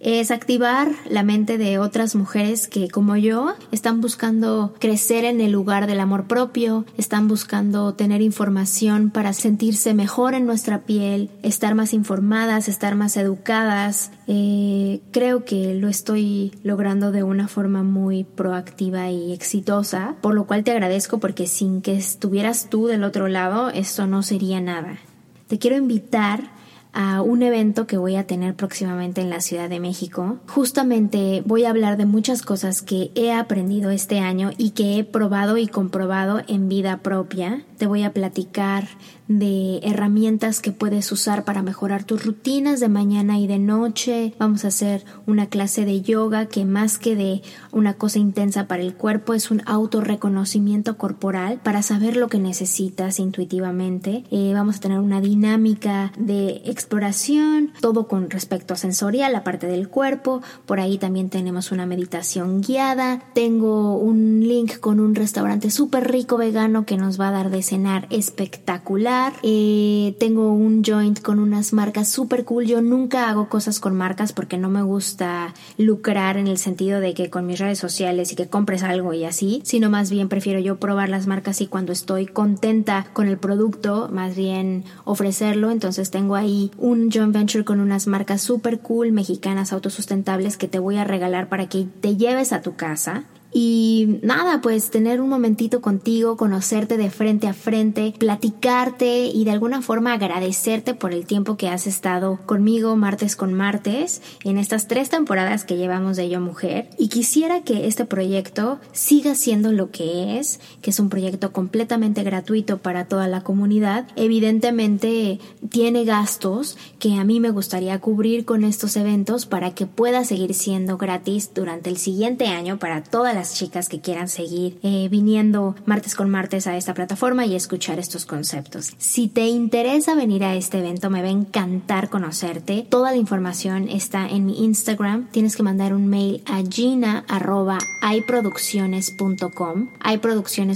es 0.00 0.30
activar 0.30 0.90
la 1.08 1.22
mente 1.22 1.58
de 1.58 1.78
otras 1.78 2.14
mujeres 2.14 2.66
que 2.66 2.88
como 2.88 3.16
yo 3.16 3.54
están 3.70 4.00
buscando 4.00 4.74
crecer 4.80 5.24
en 5.26 5.40
el 5.42 5.52
lugar 5.52 5.86
del 5.86 6.00
amor 6.00 6.24
propio, 6.24 6.86
están 6.96 7.28
buscando 7.28 7.94
tener 7.94 8.22
información 8.22 9.10
para 9.10 9.34
sentirse 9.34 9.92
mejor 9.92 10.34
en 10.34 10.46
nuestra 10.46 10.80
piel, 10.80 11.30
estar 11.42 11.74
más 11.74 11.92
informadas, 11.92 12.68
estar 12.68 12.94
más 12.94 13.16
educadas. 13.18 14.10
Eh, 14.26 15.00
creo 15.10 15.44
que 15.44 15.74
lo 15.74 15.88
estoy 15.88 16.52
logrando 16.62 17.12
de 17.12 17.22
una 17.22 17.46
forma 17.46 17.82
muy 17.82 18.24
proactiva 18.24 19.10
y 19.10 19.32
exitosa, 19.32 20.16
por 20.22 20.34
lo 20.34 20.46
cual 20.46 20.64
te 20.64 20.70
agradezco 20.70 21.18
porque 21.18 21.46
sin 21.46 21.82
que 21.82 21.96
estuvieras 21.96 22.68
tú 22.70 22.86
del 22.86 23.04
otro 23.04 23.28
lado, 23.28 23.68
esto 23.68 24.06
no 24.06 24.22
sería 24.22 24.60
nada. 24.60 24.98
Te 25.46 25.58
quiero 25.58 25.76
invitar 25.76 26.59
a 26.92 27.22
un 27.22 27.42
evento 27.42 27.86
que 27.86 27.96
voy 27.96 28.16
a 28.16 28.26
tener 28.26 28.54
próximamente 28.54 29.20
en 29.20 29.30
la 29.30 29.40
Ciudad 29.40 29.68
de 29.68 29.80
México. 29.80 30.38
Justamente 30.48 31.42
voy 31.46 31.64
a 31.64 31.70
hablar 31.70 31.96
de 31.96 32.06
muchas 32.06 32.42
cosas 32.42 32.82
que 32.82 33.10
he 33.14 33.32
aprendido 33.32 33.90
este 33.90 34.18
año 34.18 34.50
y 34.56 34.70
que 34.70 34.98
he 34.98 35.04
probado 35.04 35.56
y 35.56 35.66
comprobado 35.66 36.42
en 36.48 36.68
vida 36.68 36.98
propia. 36.98 37.64
Te 37.78 37.86
voy 37.86 38.02
a 38.02 38.12
platicar 38.12 38.88
de 39.30 39.78
herramientas 39.84 40.60
que 40.60 40.72
puedes 40.72 41.12
usar 41.12 41.44
para 41.44 41.62
mejorar 41.62 42.02
tus 42.02 42.24
rutinas 42.24 42.80
de 42.80 42.88
mañana 42.88 43.38
y 43.38 43.46
de 43.46 43.60
noche. 43.60 44.34
Vamos 44.40 44.64
a 44.64 44.68
hacer 44.68 45.04
una 45.24 45.46
clase 45.46 45.84
de 45.84 46.00
yoga 46.00 46.46
que 46.46 46.64
más 46.64 46.98
que 46.98 47.14
de 47.14 47.42
una 47.70 47.94
cosa 47.94 48.18
intensa 48.18 48.66
para 48.66 48.82
el 48.82 48.94
cuerpo 48.94 49.32
es 49.32 49.52
un 49.52 49.62
autorreconocimiento 49.66 50.98
corporal 50.98 51.60
para 51.62 51.82
saber 51.82 52.16
lo 52.16 52.26
que 52.26 52.40
necesitas 52.40 53.20
intuitivamente. 53.20 54.24
Eh, 54.32 54.50
vamos 54.52 54.78
a 54.78 54.80
tener 54.80 54.98
una 54.98 55.20
dinámica 55.20 56.12
de 56.18 56.62
exploración, 56.64 57.70
todo 57.80 58.08
con 58.08 58.30
respecto 58.30 58.74
a 58.74 58.76
sensorial, 58.76 59.32
la 59.32 59.44
parte 59.44 59.68
del 59.68 59.88
cuerpo. 59.88 60.42
Por 60.66 60.80
ahí 60.80 60.98
también 60.98 61.30
tenemos 61.30 61.70
una 61.70 61.86
meditación 61.86 62.62
guiada. 62.62 63.22
Tengo 63.32 63.96
un 63.96 64.40
link 64.40 64.80
con 64.80 64.98
un 64.98 65.14
restaurante 65.14 65.70
súper 65.70 66.10
rico 66.10 66.36
vegano 66.36 66.84
que 66.84 66.96
nos 66.96 67.20
va 67.20 67.28
a 67.28 67.32
dar 67.32 67.50
de 67.50 67.62
cenar 67.62 68.08
espectacular 68.10 69.19
eh, 69.42 70.14
tengo 70.18 70.52
un 70.52 70.82
joint 70.84 71.20
con 71.20 71.38
unas 71.38 71.72
marcas 71.72 72.08
super 72.08 72.44
cool. 72.44 72.66
Yo 72.66 72.82
nunca 72.82 73.28
hago 73.28 73.48
cosas 73.48 73.80
con 73.80 73.96
marcas 73.96 74.32
porque 74.32 74.58
no 74.58 74.68
me 74.68 74.82
gusta 74.82 75.54
lucrar 75.78 76.36
en 76.36 76.46
el 76.46 76.58
sentido 76.58 77.00
de 77.00 77.14
que 77.14 77.30
con 77.30 77.46
mis 77.46 77.58
redes 77.58 77.78
sociales 77.78 78.32
y 78.32 78.36
que 78.36 78.48
compres 78.48 78.82
algo 78.82 79.12
y 79.14 79.24
así, 79.24 79.60
sino 79.64 79.90
más 79.90 80.10
bien 80.10 80.28
prefiero 80.28 80.60
yo 80.60 80.78
probar 80.78 81.08
las 81.08 81.26
marcas 81.26 81.60
y 81.60 81.66
cuando 81.66 81.92
estoy 81.92 82.26
contenta 82.26 83.06
con 83.12 83.28
el 83.28 83.38
producto, 83.38 84.08
más 84.12 84.36
bien 84.36 84.84
ofrecerlo. 85.04 85.70
Entonces 85.70 86.10
tengo 86.10 86.34
ahí 86.34 86.70
un 86.78 87.10
joint 87.10 87.32
venture 87.32 87.64
con 87.64 87.80
unas 87.80 88.06
marcas 88.06 88.42
super 88.42 88.80
cool 88.80 89.12
mexicanas 89.12 89.72
autosustentables 89.72 90.56
que 90.56 90.68
te 90.68 90.78
voy 90.78 90.96
a 90.96 91.04
regalar 91.04 91.48
para 91.48 91.68
que 91.68 91.86
te 92.00 92.16
lleves 92.16 92.52
a 92.52 92.62
tu 92.62 92.76
casa 92.76 93.24
y 93.52 94.20
nada, 94.22 94.60
pues 94.60 94.90
tener 94.90 95.20
un 95.20 95.28
momentito 95.28 95.80
contigo, 95.80 96.36
conocerte 96.36 96.96
de 96.96 97.10
frente 97.10 97.48
a 97.48 97.54
frente, 97.54 98.14
platicarte 98.18 99.26
y 99.26 99.44
de 99.44 99.50
alguna 99.50 99.82
forma 99.82 100.12
agradecerte 100.12 100.94
por 100.94 101.12
el 101.12 101.26
tiempo 101.26 101.56
que 101.56 101.68
has 101.68 101.86
estado 101.86 102.38
conmigo 102.46 102.94
martes 102.96 103.34
con 103.34 103.52
martes 103.54 104.22
en 104.44 104.58
estas 104.58 104.86
tres 104.86 105.10
temporadas 105.10 105.64
que 105.64 105.76
llevamos 105.76 106.16
de 106.16 106.28
Yo 106.28 106.40
Mujer. 106.40 106.90
Y 106.96 107.08
quisiera 107.08 107.62
que 107.62 107.86
este 107.86 108.04
proyecto 108.04 108.78
siga 108.92 109.34
siendo 109.34 109.72
lo 109.72 109.90
que 109.90 110.38
es, 110.38 110.60
que 110.80 110.90
es 110.90 111.00
un 111.00 111.08
proyecto 111.08 111.52
completamente 111.52 112.22
gratuito 112.22 112.78
para 112.78 113.06
toda 113.06 113.26
la 113.26 113.42
comunidad. 113.42 114.06
Evidentemente 114.16 115.40
tiene 115.68 116.04
gastos 116.04 116.78
que 116.98 117.14
a 117.14 117.24
mí 117.24 117.40
me 117.40 117.50
gustaría 117.50 118.00
cubrir 118.00 118.44
con 118.44 118.64
estos 118.64 118.96
eventos 118.96 119.46
para 119.46 119.74
que 119.74 119.86
pueda 119.86 120.24
seguir 120.24 120.54
siendo 120.54 120.96
gratis 120.98 121.50
durante 121.54 121.90
el 121.90 121.96
siguiente 121.96 122.46
año 122.46 122.78
para 122.78 123.02
toda 123.02 123.32
la 123.32 123.39
chicas 123.54 123.88
que 123.88 124.00
quieran 124.00 124.28
seguir 124.28 124.78
eh, 124.82 125.08
viniendo 125.10 125.74
martes 125.86 126.14
con 126.14 126.30
martes 126.30 126.66
a 126.66 126.76
esta 126.76 126.94
plataforma 126.94 127.46
y 127.46 127.54
escuchar 127.54 127.98
estos 127.98 128.26
conceptos. 128.26 128.92
Si 128.98 129.28
te 129.28 129.46
interesa 129.48 130.14
venir 130.14 130.44
a 130.44 130.54
este 130.54 130.78
evento, 130.78 131.10
me 131.10 131.22
va 131.22 131.28
a 131.28 131.32
encantar 131.32 132.10
conocerte. 132.10 132.86
Toda 132.88 133.10
la 133.10 133.16
información 133.16 133.88
está 133.88 134.28
en 134.28 134.46
mi 134.46 134.64
Instagram. 134.64 135.28
Tienes 135.30 135.56
que 135.56 135.62
mandar 135.62 135.94
un 135.94 136.06
mail 136.08 136.42
a 136.46 136.62
gina 136.68 137.24
arroba. 137.28 137.78
Hay 138.02 138.22
producciones 138.22 139.10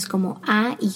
como 0.08 0.40
A 0.46 0.76
Y 0.80 0.94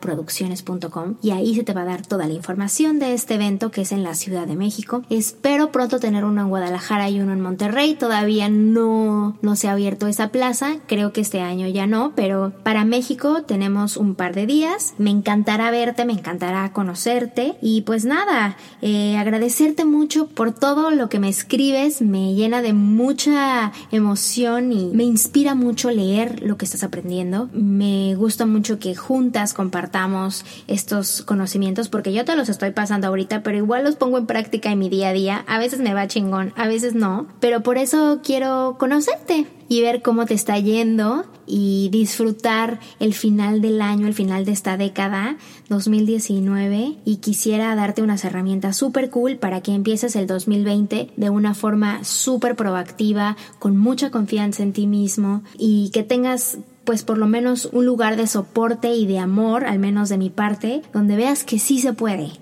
producciones.com 0.00 1.16
y 1.22 1.30
ahí 1.30 1.54
se 1.54 1.62
te 1.62 1.72
va 1.72 1.82
a 1.82 1.86
dar 1.86 2.06
toda 2.06 2.26
la 2.26 2.34
información 2.34 2.98
de 2.98 3.14
este 3.14 3.34
evento 3.34 3.70
que 3.70 3.82
es 3.82 3.92
en 3.92 4.02
la 4.02 4.14
Ciudad 4.14 4.46
de 4.46 4.56
México. 4.56 5.02
Espero 5.10 5.72
pronto 5.72 5.98
tener 5.98 6.24
uno 6.24 6.42
en 6.42 6.48
Guadalajara 6.48 7.08
y 7.08 7.20
uno 7.20 7.32
en 7.32 7.40
Monterrey. 7.40 7.94
Todavía 7.94 8.48
no, 8.48 9.36
no 9.40 9.56
se 9.56 9.68
ha 9.68 9.72
abierto 9.72 10.06
esa 10.06 10.28
plaza. 10.28 10.76
Creo 10.86 10.99
Creo 11.00 11.14
que 11.14 11.22
este 11.22 11.40
año 11.40 11.66
ya 11.66 11.86
no, 11.86 12.12
pero 12.14 12.52
para 12.62 12.84
México 12.84 13.44
tenemos 13.44 13.96
un 13.96 14.14
par 14.14 14.34
de 14.34 14.44
días. 14.44 14.92
Me 14.98 15.08
encantará 15.08 15.70
verte, 15.70 16.04
me 16.04 16.12
encantará 16.12 16.70
conocerte 16.74 17.54
y 17.62 17.80
pues 17.80 18.04
nada, 18.04 18.58
eh, 18.82 19.16
agradecerte 19.16 19.86
mucho 19.86 20.26
por 20.26 20.52
todo 20.52 20.90
lo 20.90 21.08
que 21.08 21.18
me 21.18 21.30
escribes. 21.30 22.02
Me 22.02 22.34
llena 22.34 22.60
de 22.60 22.74
mucha 22.74 23.72
emoción 23.90 24.72
y 24.72 24.90
me 24.92 25.04
inspira 25.04 25.54
mucho 25.54 25.90
leer 25.90 26.42
lo 26.42 26.58
que 26.58 26.66
estás 26.66 26.84
aprendiendo. 26.84 27.48
Me 27.54 28.14
gusta 28.14 28.44
mucho 28.44 28.78
que 28.78 28.94
juntas 28.94 29.54
compartamos 29.54 30.44
estos 30.66 31.22
conocimientos 31.22 31.88
porque 31.88 32.12
yo 32.12 32.26
te 32.26 32.36
los 32.36 32.50
estoy 32.50 32.72
pasando 32.72 33.06
ahorita, 33.06 33.42
pero 33.42 33.56
igual 33.56 33.84
los 33.84 33.96
pongo 33.96 34.18
en 34.18 34.26
práctica 34.26 34.70
en 34.70 34.78
mi 34.78 34.90
día 34.90 35.08
a 35.08 35.12
día. 35.14 35.44
A 35.46 35.58
veces 35.58 35.80
me 35.80 35.94
va 35.94 36.08
chingón, 36.08 36.52
a 36.56 36.68
veces 36.68 36.94
no, 36.94 37.26
pero 37.40 37.62
por 37.62 37.78
eso 37.78 38.20
quiero 38.22 38.76
conocerte 38.78 39.46
y 39.70 39.82
ver 39.82 40.02
cómo 40.02 40.26
te 40.26 40.34
está 40.34 40.58
yendo 40.58 41.24
y 41.46 41.90
disfrutar 41.92 42.80
el 42.98 43.14
final 43.14 43.62
del 43.62 43.80
año, 43.80 44.08
el 44.08 44.14
final 44.14 44.44
de 44.44 44.50
esta 44.50 44.76
década 44.76 45.36
2019 45.68 46.96
y 47.04 47.16
quisiera 47.18 47.72
darte 47.76 48.02
unas 48.02 48.24
herramientas 48.24 48.76
súper 48.76 49.10
cool 49.10 49.36
para 49.36 49.60
que 49.60 49.72
empieces 49.72 50.16
el 50.16 50.26
2020 50.26 51.12
de 51.16 51.30
una 51.30 51.54
forma 51.54 52.02
súper 52.02 52.56
proactiva, 52.56 53.36
con 53.60 53.76
mucha 53.76 54.10
confianza 54.10 54.64
en 54.64 54.72
ti 54.72 54.88
mismo 54.88 55.44
y 55.56 55.90
que 55.90 56.02
tengas 56.02 56.58
pues 56.82 57.04
por 57.04 57.16
lo 57.16 57.28
menos 57.28 57.68
un 57.72 57.86
lugar 57.86 58.16
de 58.16 58.26
soporte 58.26 58.92
y 58.92 59.06
de 59.06 59.20
amor, 59.20 59.66
al 59.66 59.78
menos 59.78 60.08
de 60.08 60.18
mi 60.18 60.30
parte, 60.30 60.82
donde 60.92 61.14
veas 61.14 61.44
que 61.44 61.60
sí 61.60 61.78
se 61.78 61.92
puede 61.92 62.32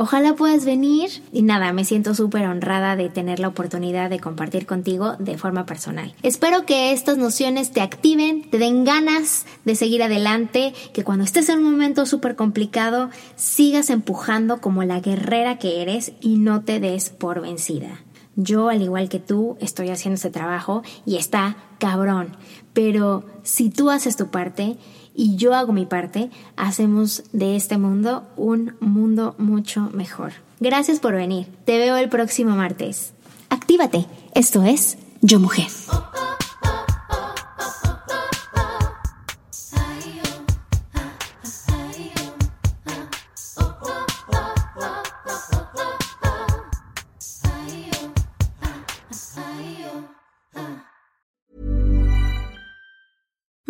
Ojalá 0.00 0.36
puedas 0.36 0.64
venir 0.64 1.10
y 1.32 1.42
nada, 1.42 1.72
me 1.72 1.84
siento 1.84 2.14
súper 2.14 2.46
honrada 2.46 2.94
de 2.94 3.08
tener 3.08 3.40
la 3.40 3.48
oportunidad 3.48 4.08
de 4.10 4.20
compartir 4.20 4.64
contigo 4.64 5.16
de 5.18 5.36
forma 5.36 5.66
personal. 5.66 6.14
Espero 6.22 6.64
que 6.64 6.92
estas 6.92 7.18
nociones 7.18 7.72
te 7.72 7.80
activen, 7.80 8.48
te 8.48 8.58
den 8.58 8.84
ganas 8.84 9.44
de 9.64 9.74
seguir 9.74 10.04
adelante, 10.04 10.72
que 10.92 11.02
cuando 11.02 11.24
estés 11.24 11.48
en 11.48 11.58
un 11.58 11.72
momento 11.72 12.06
súper 12.06 12.36
complicado 12.36 13.10
sigas 13.34 13.90
empujando 13.90 14.60
como 14.60 14.84
la 14.84 15.00
guerrera 15.00 15.58
que 15.58 15.82
eres 15.82 16.12
y 16.20 16.36
no 16.36 16.62
te 16.62 16.78
des 16.78 17.10
por 17.10 17.40
vencida. 17.40 18.04
Yo, 18.36 18.68
al 18.68 18.82
igual 18.82 19.08
que 19.08 19.18
tú, 19.18 19.56
estoy 19.58 19.88
haciendo 19.88 20.14
ese 20.14 20.30
trabajo 20.30 20.84
y 21.04 21.16
está 21.16 21.56
cabrón. 21.80 22.36
Pero 22.72 23.24
si 23.42 23.68
tú 23.68 23.90
haces 23.90 24.16
tu 24.16 24.28
parte, 24.28 24.76
y 25.18 25.34
yo 25.34 25.52
hago 25.52 25.72
mi 25.72 25.84
parte, 25.84 26.30
hacemos 26.56 27.24
de 27.32 27.56
este 27.56 27.76
mundo 27.76 28.22
un 28.36 28.76
mundo 28.78 29.34
mucho 29.36 29.90
mejor. 29.92 30.32
Gracias 30.60 31.00
por 31.00 31.14
venir. 31.14 31.48
Te 31.64 31.76
veo 31.76 31.96
el 31.96 32.08
próximo 32.08 32.54
martes. 32.54 33.12
Actívate. 33.50 34.06
Esto 34.34 34.62
es 34.62 34.96
Yo 35.20 35.40
Mujer. 35.40 35.66